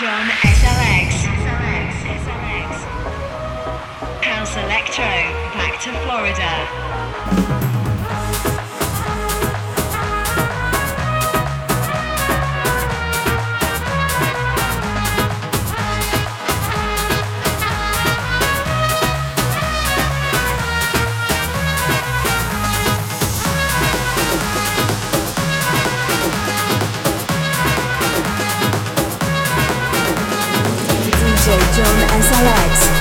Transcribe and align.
John 0.00 0.26
SLX. 0.26 1.12
House 4.22 4.56
Electro, 4.56 5.04
back 5.52 5.78
to 5.82 5.92
Florida. 6.04 7.91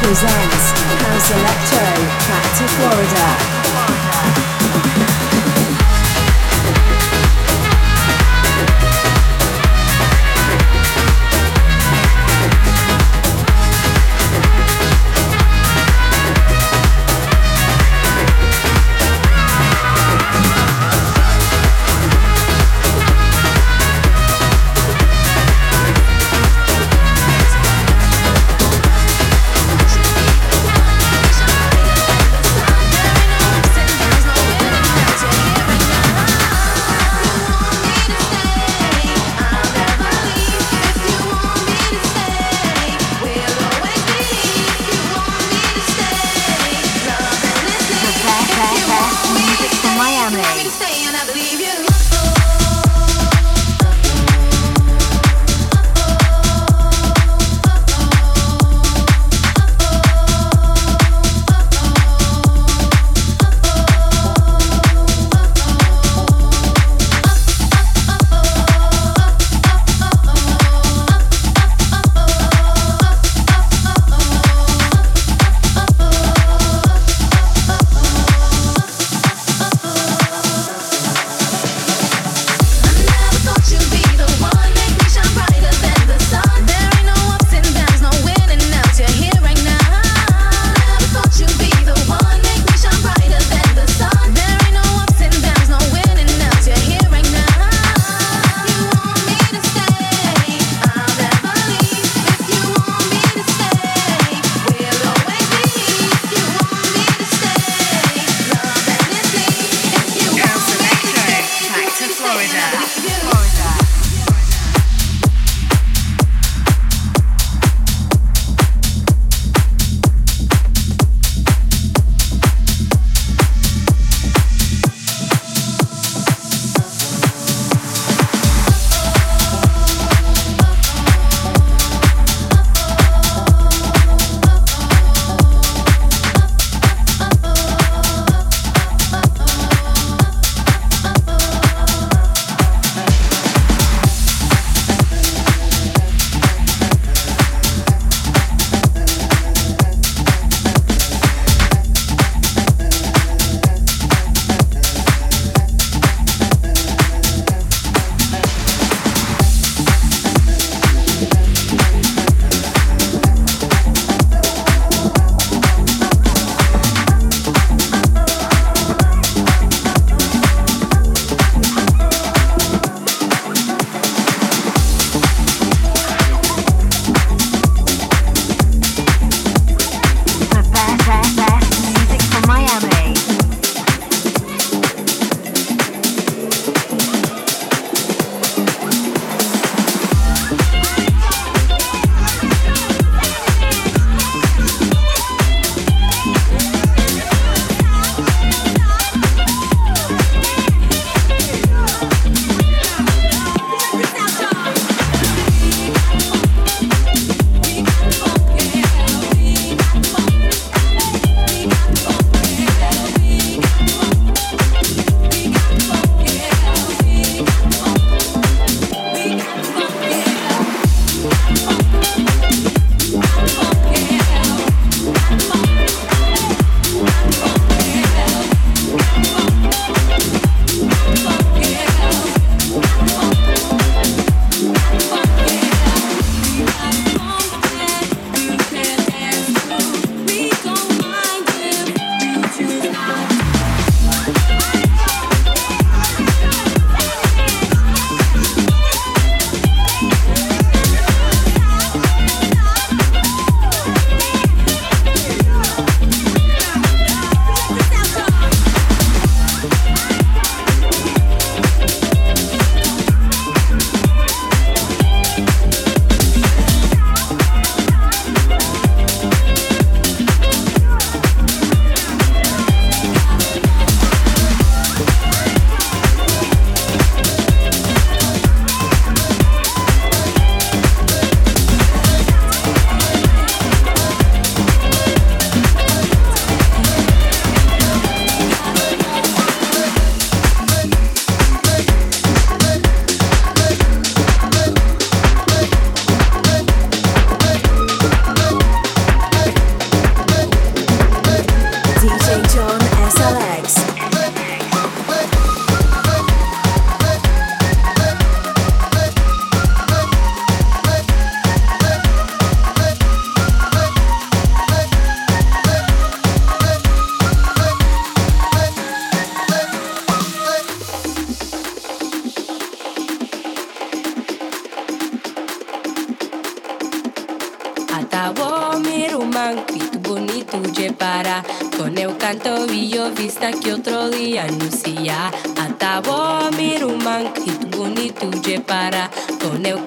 Presents 0.02 0.72
House 1.04 1.30
Electro 1.32 1.86
Back 2.28 2.58
to 2.58 2.68
Florida. 2.68 3.61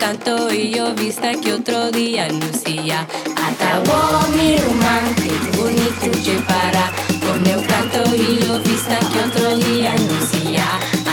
tanto 0.05 0.53
y 0.53 0.71
yo 0.71 0.95
vista 0.95 1.33
que 1.33 1.55
otro 1.55 1.91
día 1.91 2.29
lucía. 2.29 3.07
Atawo 3.49 4.29
mi 4.37 4.59
rumante, 4.59 5.31
bonito 5.57 6.43
para 6.47 6.93
con 7.25 7.41
el 7.47 7.67
canto 7.67 8.15
y 8.15 8.45
yo 8.45 8.59
vista 8.61 8.99
que 9.11 9.19
otro 9.29 9.57
día 9.57 9.95
lucía. 10.11 10.67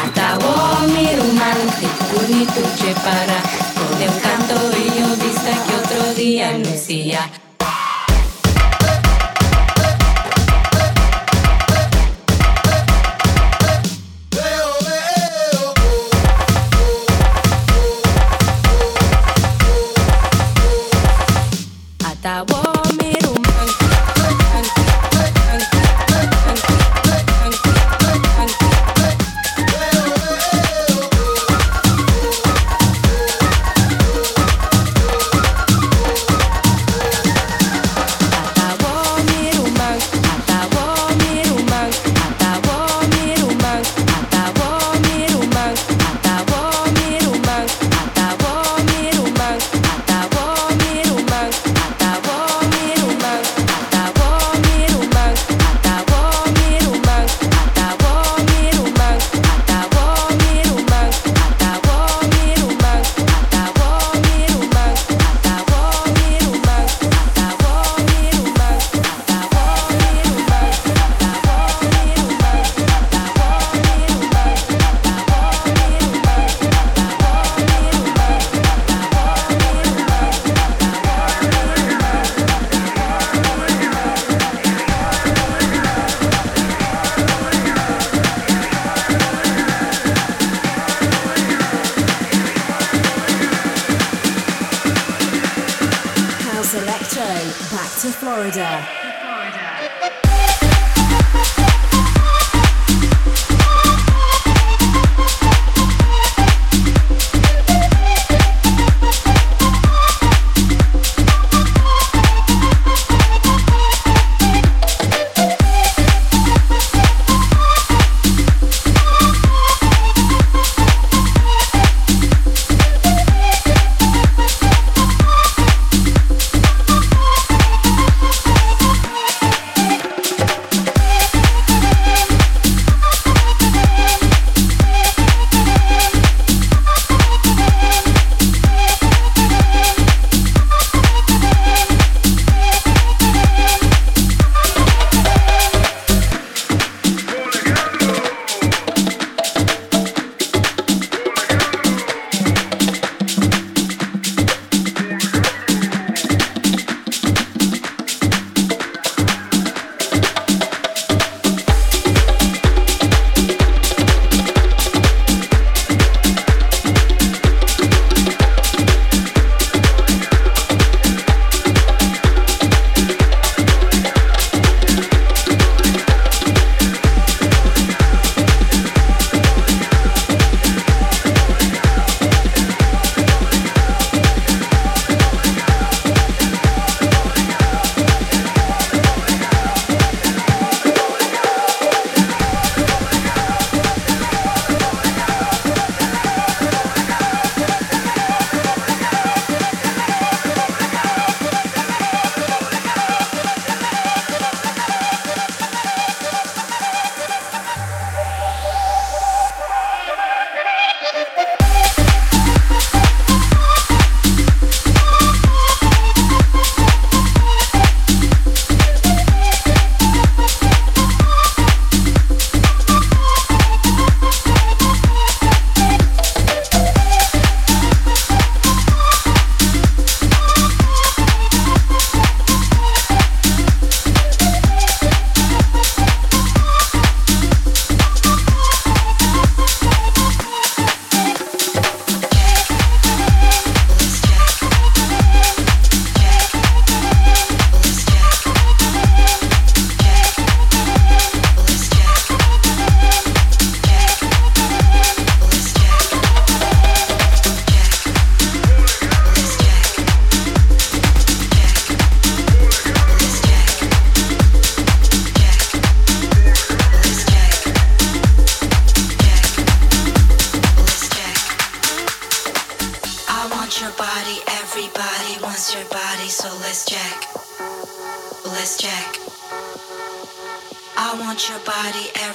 Atawo 0.04 0.52
mi 0.94 1.08
rumante, 1.20 1.88
bonito 2.14 2.62
para 3.08 3.38
con 3.80 4.02
el 4.08 4.14
canto 4.26 4.56
y 4.78 5.00
yo 5.00 5.08
vista 5.24 5.52
que 5.66 5.74
otro 5.84 6.14
día 6.16 6.58
lucía. 6.58 7.51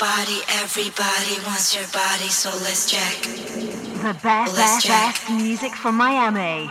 check. 0.00 0.42
so 2.30 2.50
let's 2.64 2.90
check. 2.90 3.22
The 4.02 4.16
best, 4.22 4.56
best, 4.56 4.86
best 4.86 5.30
music 5.30 5.74
from 5.74 5.96
Miami. 5.96 6.70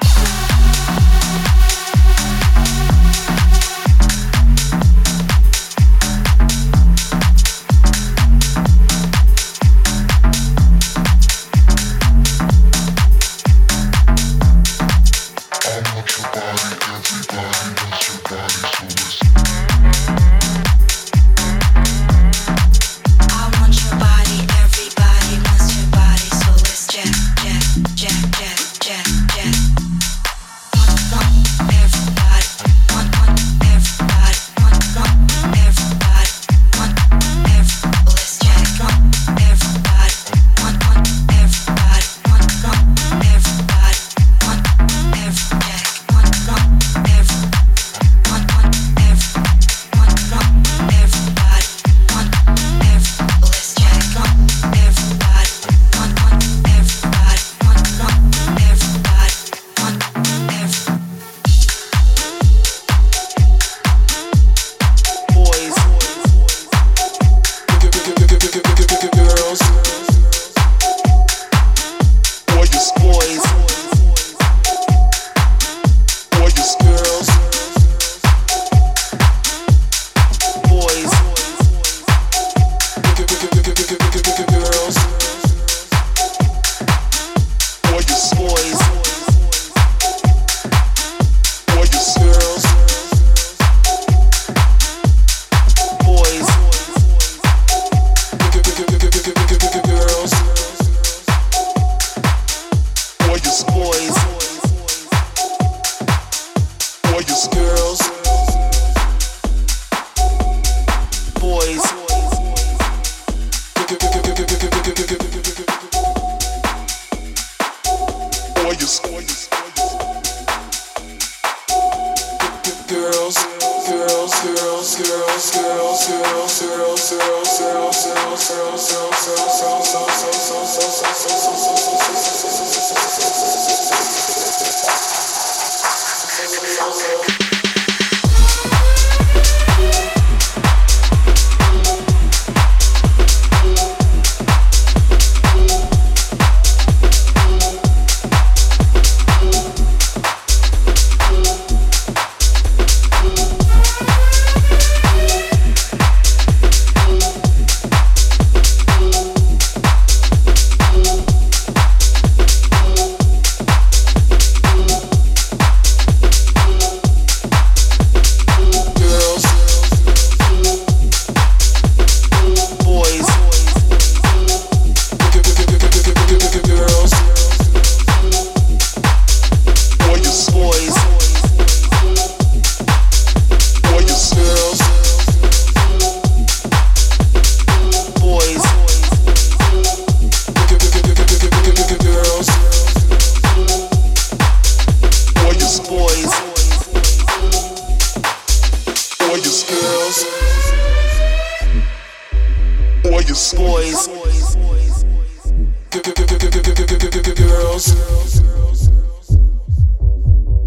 your 203.30 203.38
boys, 203.56 204.08
girls, 204.08 204.56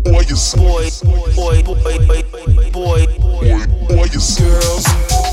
boy, 0.05 0.23
your 0.29 0.39
boy, 0.55 0.91
boy, 1.35 1.63
boy, 1.63 1.99
boy, 2.07 2.23
boy, 2.71 3.07
boy, 3.19 3.67
boy, 3.89 4.07
your 4.13 4.23
girls. 4.39 5.32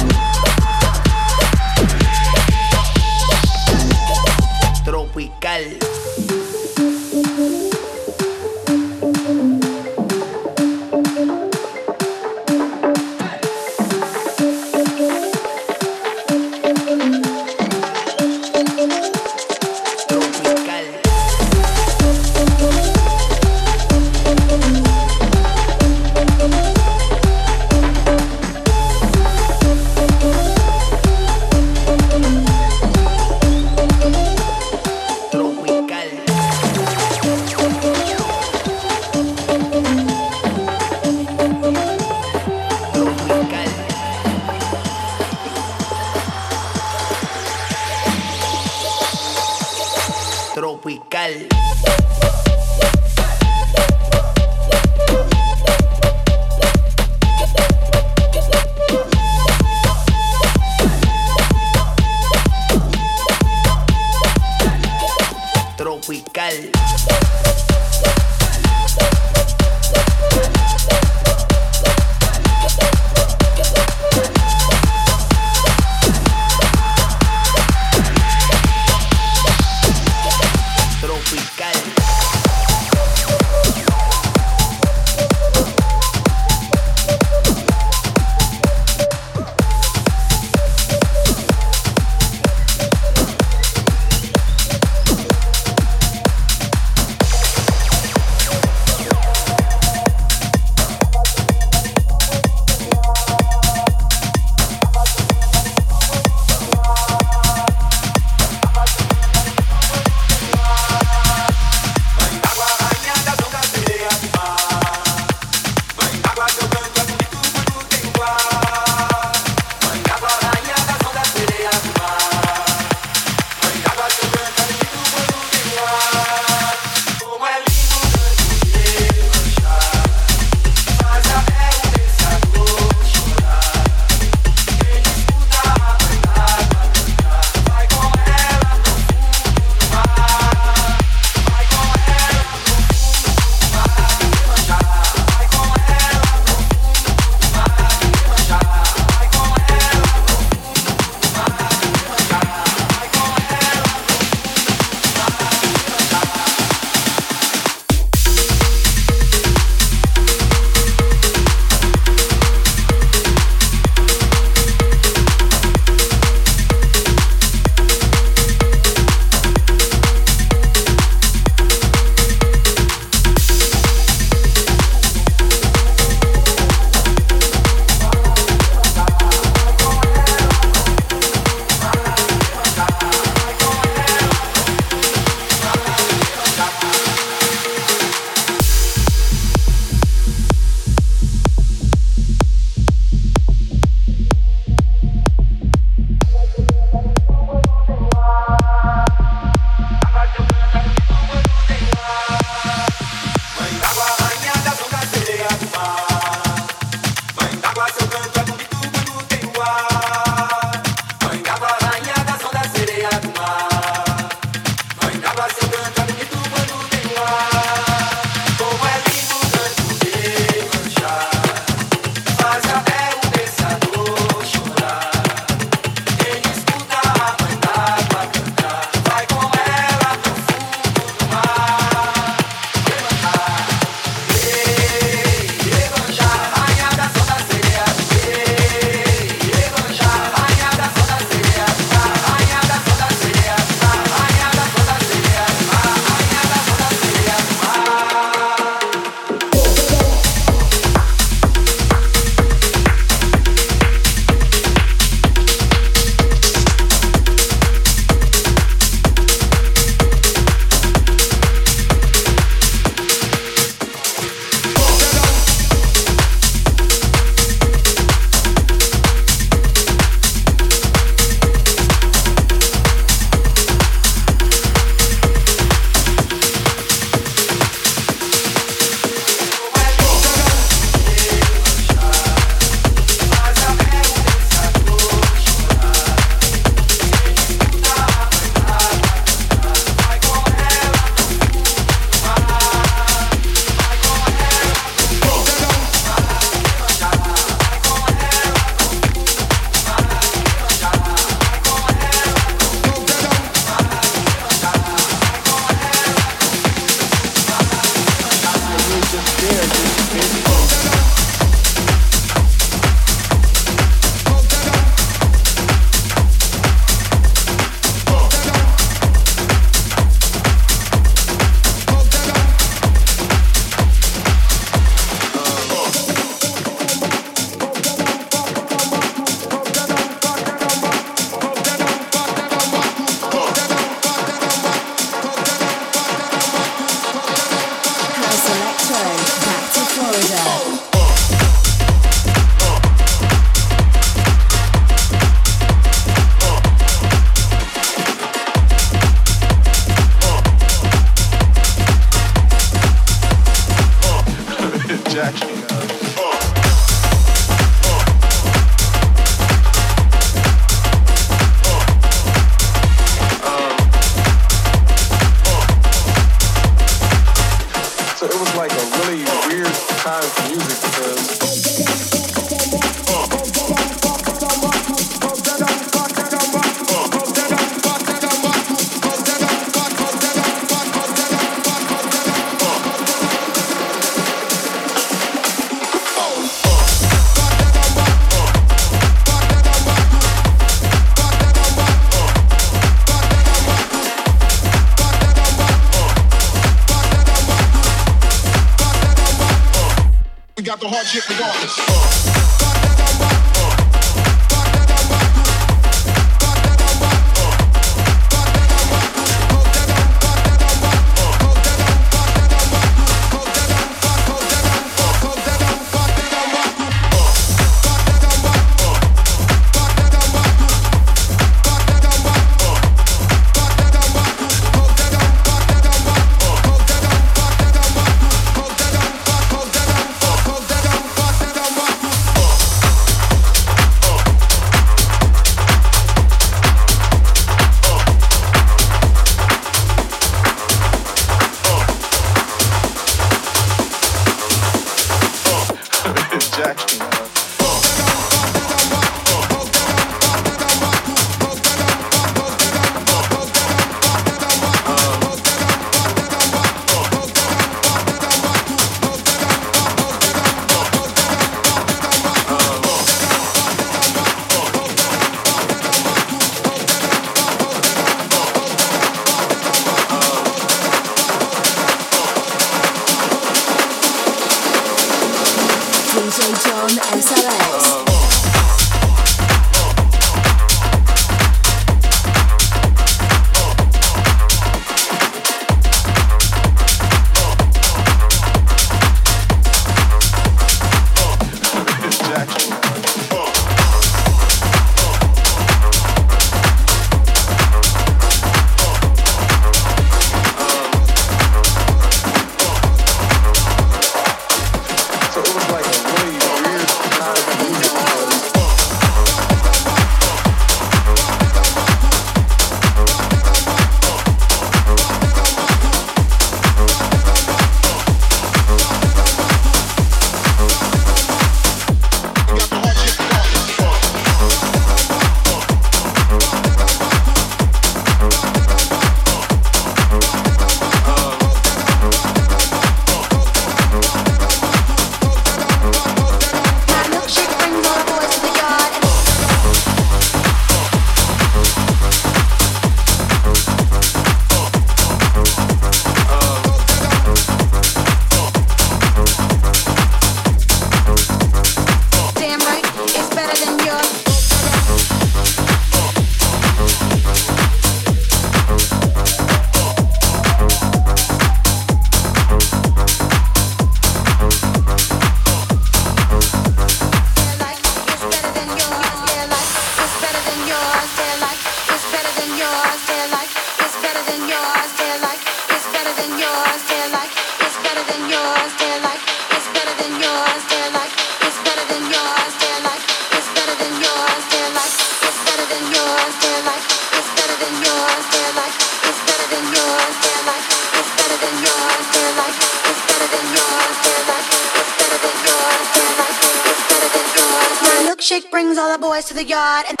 Damn 599.43 599.49
yard. 599.49 599.85
it's 599.89 600.00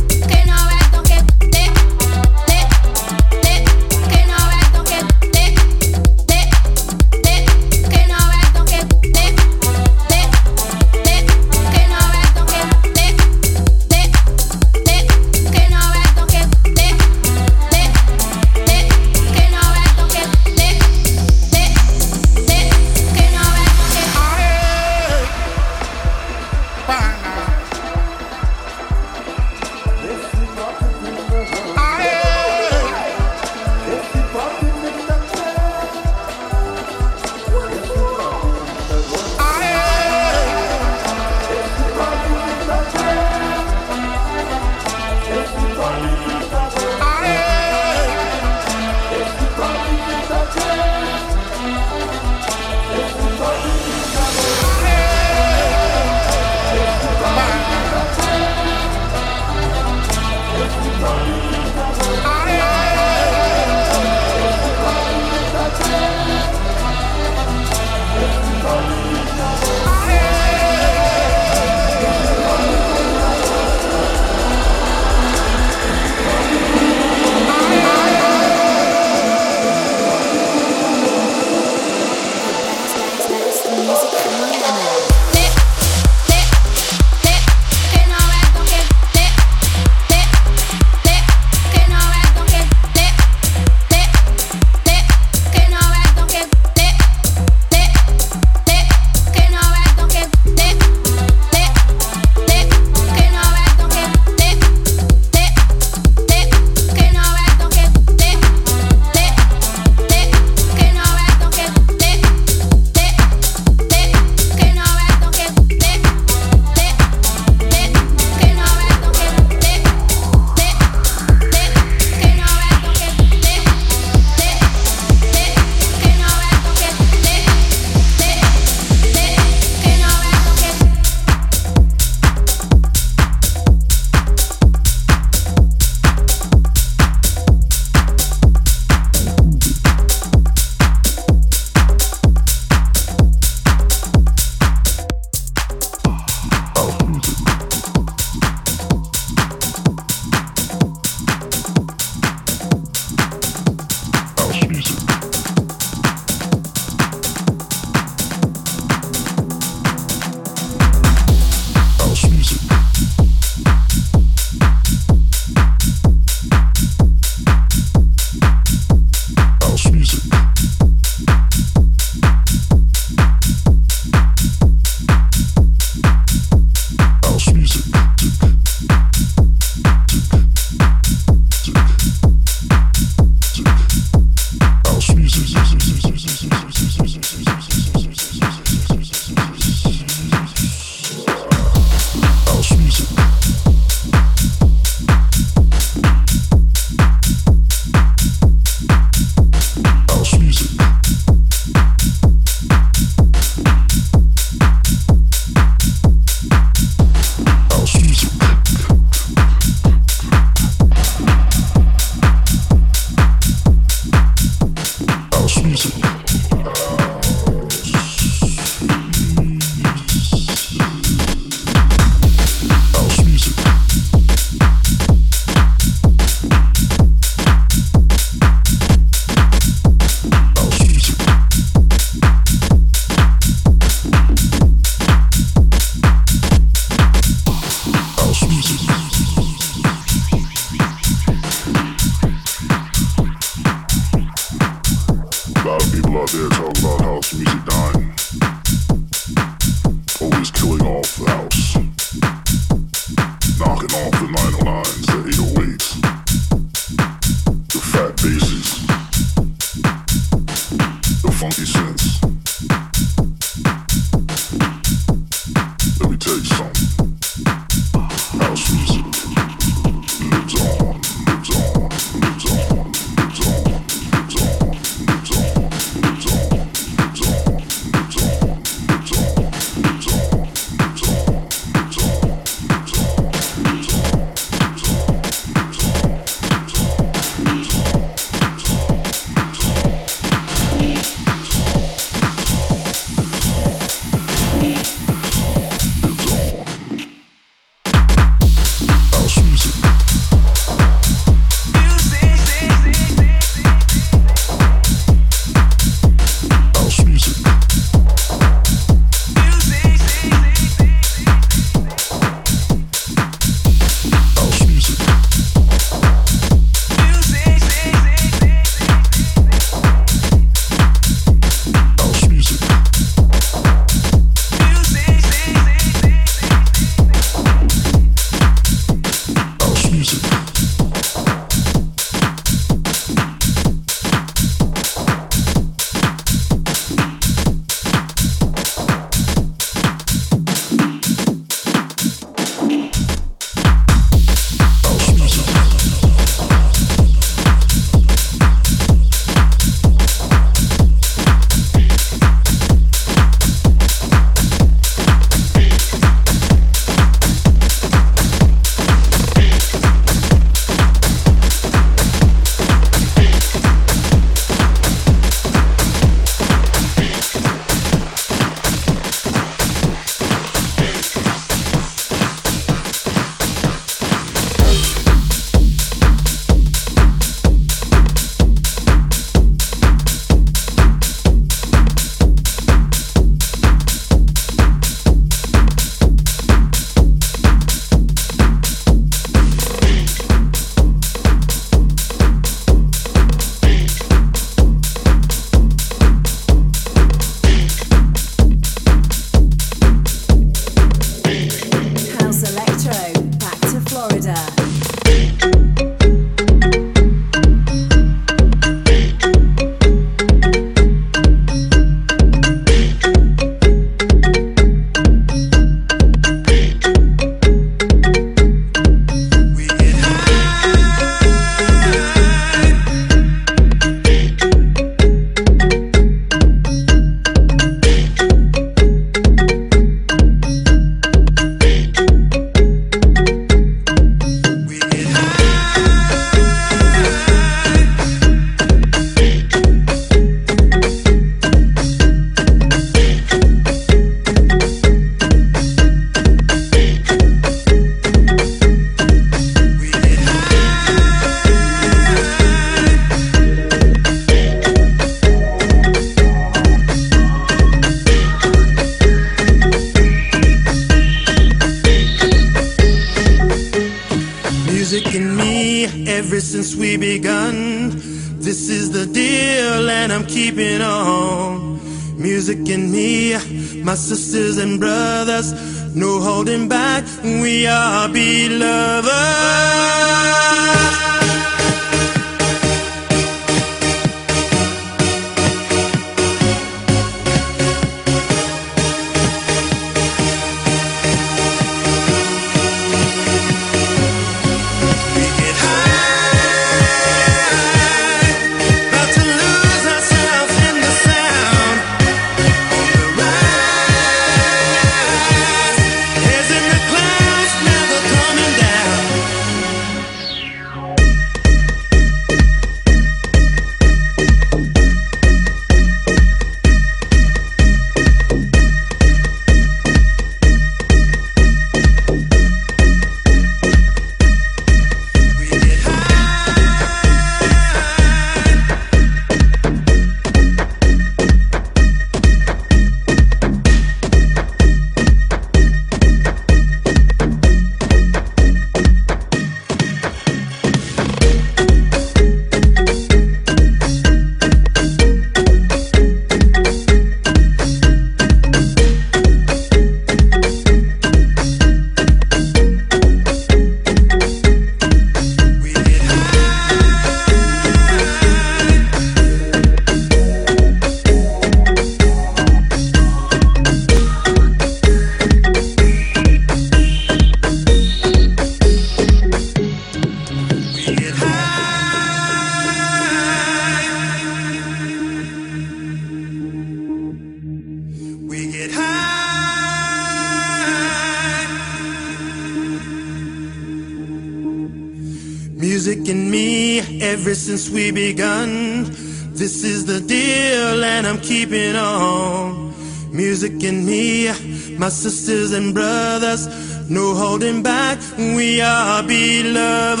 sisters 594.90 595.52
and 595.52 595.72
brothers, 595.72 596.48
no 596.90 597.14
holding 597.14 597.62
back. 597.62 597.98
We 598.18 598.60
are 598.60 599.02
beloved. 599.02 600.00